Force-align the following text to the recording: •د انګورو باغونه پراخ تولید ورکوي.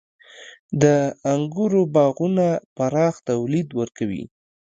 •د 0.81 0.83
انګورو 1.33 1.81
باغونه 1.95 2.47
پراخ 2.77 3.13
تولید 3.29 3.67
ورکوي. 3.79 4.23